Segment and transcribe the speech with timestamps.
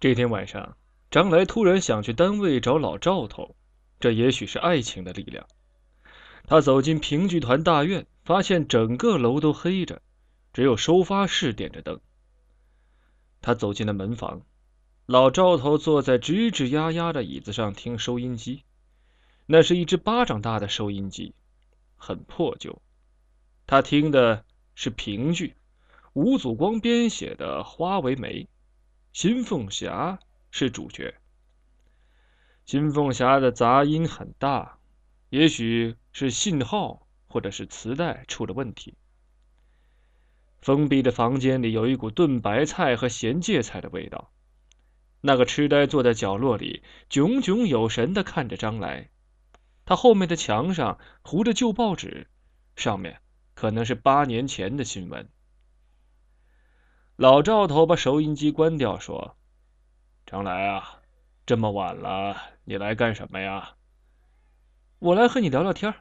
[0.00, 0.78] 这天晚上，
[1.10, 3.54] 张来突然想去单位找老赵头，
[3.98, 5.46] 这也许是爱情的力量。
[6.46, 10.00] 他走进评剧团大院，发现整个楼都黑着，
[10.54, 12.00] 只有收发室点着灯。
[13.42, 14.40] 他走进了门房，
[15.04, 18.62] 老赵头坐在吱吱呀呀的椅子上听收音机，
[19.44, 21.34] 那是一只巴掌大的收音机，
[21.96, 22.80] 很破旧。
[23.66, 25.56] 他听的是评剧，
[26.14, 28.44] 吴祖光编写的《花为媒》，
[29.12, 30.20] 新凤霞
[30.52, 31.16] 是主角。
[32.64, 34.78] 新凤霞的杂音很大，
[35.30, 38.94] 也许是信号或者是磁带出了问题。
[40.62, 44.30] 封闭的房间里有一股炖白菜和咸芥菜的味道。
[45.22, 49.10] 那个痴呆坐在角落里，炯炯有神的看着张来。
[49.84, 52.28] 他后面的墙上糊着旧报纸，
[52.76, 53.20] 上面
[53.54, 55.28] 可能是八年前的新闻。
[57.20, 59.36] 老赵头把收音机关掉，说
[60.24, 61.02] ：“张来啊，
[61.44, 63.74] 这么晚了，你来干什么呀
[65.00, 65.94] ？”“我来和你聊聊天。”“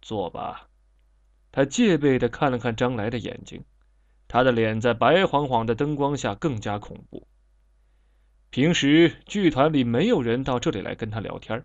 [0.00, 0.70] 坐吧。”
[1.52, 3.62] 他戒备的看了看张来的眼睛，
[4.26, 7.28] 他的脸在白晃晃的灯光下更加恐怖。
[8.48, 11.62] 平时剧团里没有人到这里来跟他聊天。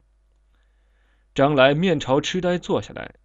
[1.33, 3.15] 张来面朝痴呆坐下来，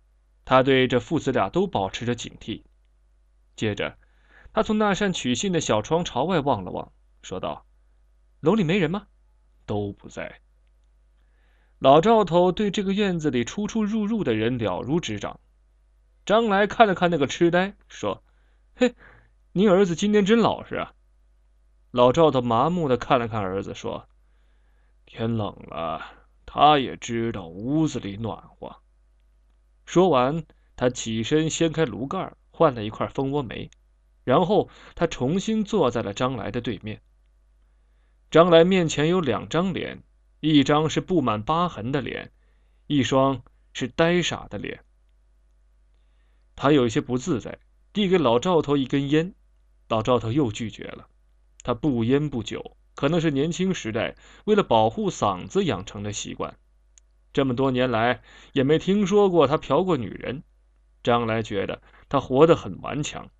[0.45, 2.63] 他对这父子俩都保持着警惕。
[3.57, 3.99] 接着，
[4.53, 7.65] 他从那扇取信的小窗朝外望了望，说道
[8.41, 9.07] ：“楼里没人吗
[9.65, 10.41] ？”“都不在。”
[11.81, 15.41] 老赵头对这个院子里出出入入的人了如指掌。
[16.25, 18.23] 张来看了看那个痴呆，说
[18.77, 18.95] ：“嘿，
[19.53, 20.95] 您儿子今天真老实啊。”
[21.91, 24.07] 老赵头麻木的看了看儿子，说
[25.05, 26.03] ：“天冷了，
[26.47, 28.77] 他也知道屋子里暖和。”
[29.85, 30.45] 说完，
[30.77, 33.71] 他起身掀开炉盖，换了一块蜂窝煤，
[34.25, 37.01] 然后他重新坐在了张来的对面。
[38.31, 40.03] 张来面前有两张脸，
[40.41, 42.33] 一张是布满疤痕的脸，
[42.87, 44.85] 一双是呆傻的脸。
[46.57, 47.59] 他有些不自在，
[47.93, 49.35] 递给老赵头一根烟，
[49.89, 51.09] 老赵头又拒绝了。
[51.63, 56.57] 他不烟不酒，可能是年轻时代为了保护嗓子养成的习惯。
[57.33, 58.23] 这么多年来
[58.53, 60.43] 也没听说过他嫖过女人。
[61.03, 63.31] 张来觉得他活得很顽强。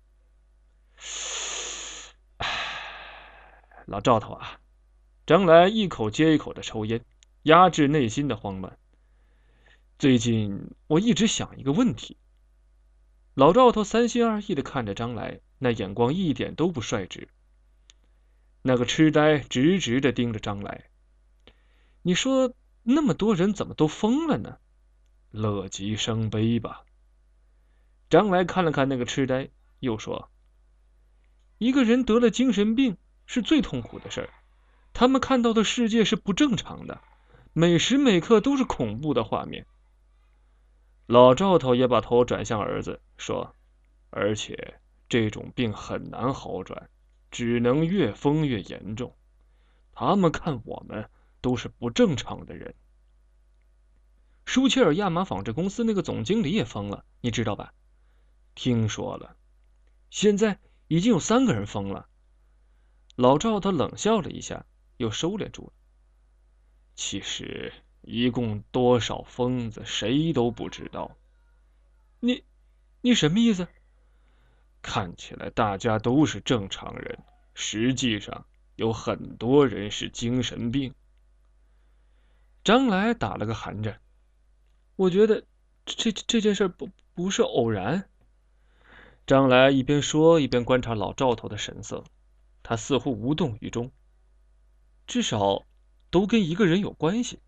[2.37, 2.47] 唉，
[3.87, 4.59] 老赵头啊，
[5.25, 7.03] 张来一口接一口的抽烟，
[7.43, 8.77] 压制内心的慌乱。
[9.99, 12.17] 最近我一直想一个问题。
[13.33, 17.27] 老赵头三心二意的看着张来，那眼光一点都不率直。
[18.61, 20.85] 那个痴呆直直的盯着张来。
[22.01, 22.53] 你说
[22.83, 24.57] 那么多人怎么都疯了呢？
[25.31, 26.83] 乐极生悲吧。
[28.09, 29.49] 张来看了看那个痴呆，
[29.79, 30.29] 又说
[31.57, 34.29] ：“一个人得了精神病是最痛苦的事儿。
[34.93, 37.01] 他们看到的世界是不正常的，
[37.53, 39.65] 每时每刻都是恐怖的画面。”
[41.05, 43.55] 老赵头也把头转向儿子，说
[44.09, 46.89] ：“而且这种病很难好转，
[47.31, 49.15] 只能越疯越严重。
[49.93, 51.09] 他们看我们
[51.41, 52.73] 都是不正常的人。”
[54.45, 57.73] 舒切尔亚麻纺织公司那个总经理也疯了，你知道吧？
[58.55, 59.35] 听说了。
[60.09, 60.59] 现在
[60.93, 62.07] 已经有三个人疯了。
[63.15, 64.67] 老赵他冷笑了一下，
[64.97, 65.73] 又收敛住了。
[66.93, 67.73] 其实。
[68.05, 71.15] 一共多少疯子，谁都不知道。
[72.19, 72.43] 你，
[72.99, 73.65] 你什么意思？
[74.81, 77.19] 看起来大家都是正常人，
[77.53, 80.93] 实际上有很多人是精神病。
[82.65, 84.01] 张来打了个寒战。
[84.97, 85.45] 我觉得
[85.85, 88.09] 这这这件事不不是偶然。
[89.25, 92.03] 张来一边说一边观察老赵头的神色，
[92.61, 93.91] 他似乎无动于衷。
[95.07, 95.65] 至少
[96.09, 97.39] 都跟一个人有关系。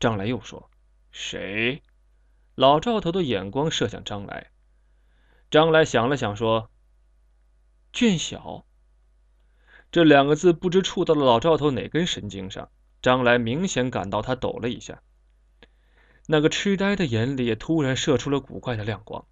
[0.00, 0.70] 张来又说
[1.12, 1.82] ：“谁？”
[2.56, 4.50] 老赵头的眼光射向张来。
[5.50, 6.70] 张来想了想，说
[7.92, 8.66] ：“卷小。”
[9.92, 12.70] 这两个字不知触到了老赵头哪根神经上。
[13.00, 15.02] 张来明显感到他抖了一下。
[16.26, 19.26] 那个痴呆的眼里也突然射出了古怪的亮光。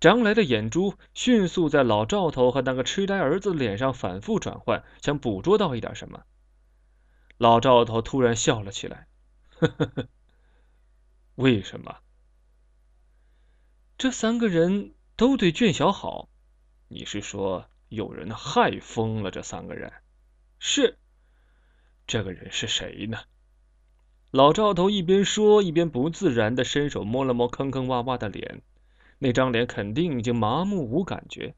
[0.00, 6.24] 张来的眼珠迅速在老赵头和那个痴呆儿子脸上反复转换，想捕捉到一点什么。
[7.36, 9.06] 老赵头突然笑了起来。
[9.50, 10.08] 呵呵呵，
[11.34, 11.98] 为什么？
[13.98, 16.30] 这三个人都对卷小好，
[16.88, 19.92] 你是说有人害疯了这三个人？
[20.58, 20.96] 是。
[22.06, 23.18] 这个人是谁呢？
[24.30, 28.62] 老赵头一边说一边不自然的伸手摸了摸坑坑洼洼的脸，
[29.22, 31.54] 那张脸肯定已经麻木无感觉。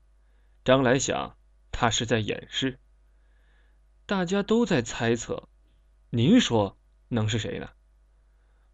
[0.65, 1.37] 张来想，
[1.71, 2.81] 他是在掩饰。
[4.05, 5.49] 大家都在猜测，
[6.11, 6.77] 您说
[7.09, 7.71] 能是谁呢？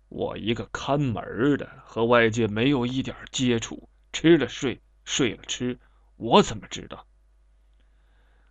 [0.09, 5.79] 我一个看门的，和外界没有一点接触，吃了睡，睡了吃，
[6.17, 7.07] 我怎么知道？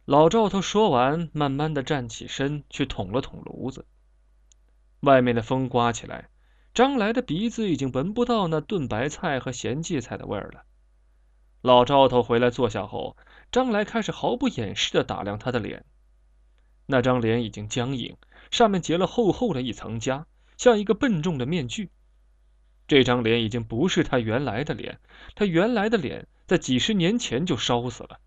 [0.05, 3.87] 老赵头说完，慢慢的站起身，去捅了捅炉子。
[4.99, 6.29] 外面的风刮起来，
[6.77, 10.63] 张来的鼻子已经闻不到那炖白菜和咸芥菜的味儿了。
[11.63, 13.17] 老赵头回来坐下后，
[13.51, 15.85] 张来开始毫不掩饰的打量他的脸。
[16.85, 18.15] 那张脸已经僵硬，
[18.51, 20.25] 上面结了厚厚的一层痂，
[20.55, 21.89] 像一个笨重的面具。
[22.87, 24.99] 这张脸已经不是他原来的脸，
[25.33, 28.19] 他原来的脸在几十年前就烧死了。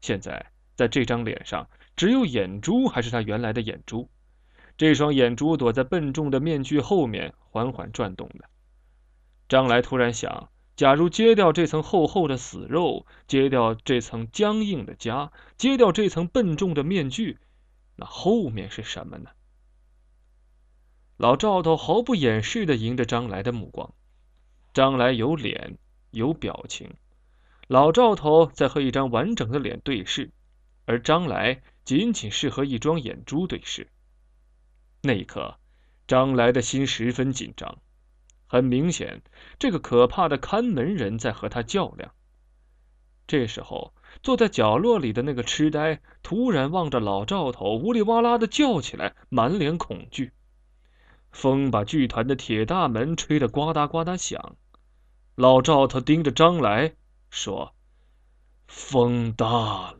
[0.00, 0.50] 现在。
[0.74, 4.08] 在这张脸上，只有眼珠还是他原来的眼珠，
[4.76, 8.48] 这双眼珠躲在笨重的面具后面，缓缓转动的。
[9.48, 17.38] 张来突然想：假如揭掉这层厚厚的死肉，揭掉这层僵硬的痂，揭掉这层笨重的面具，
[17.96, 19.30] 那后面是什么呢？
[21.16, 23.94] 老赵头毫不掩饰的迎着张来的目光。
[24.72, 25.78] 张来有脸，
[26.10, 26.94] 有表情。
[27.68, 30.30] 老赵头在和一张完整的脸对视。
[30.84, 33.86] 而张来仅仅是和一双眼珠对视。
[35.02, 35.56] 那一刻，
[36.06, 37.78] 张来的心十分紧张。
[38.46, 39.22] 很明显，
[39.58, 42.12] 这个可怕的看门人在和他较量。
[43.26, 50.32] 这时候，坐在角落里的那个痴呆突然望着老赵头，呜里哇啦的叫起来，满脸恐惧。
[51.30, 54.56] 风把剧团的铁大门吹得呱嗒呱嗒响。
[55.34, 56.94] 老赵头盯着张来
[57.30, 57.74] 说
[58.68, 59.46] ：“风大
[59.92, 59.98] 了。”